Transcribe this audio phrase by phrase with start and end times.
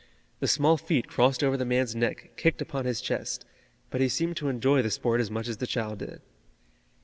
[0.39, 3.45] The small feet crossed over the man's neck kicked upon his chest,
[3.91, 6.23] but he seemed to enjoy the sport as much as the child did.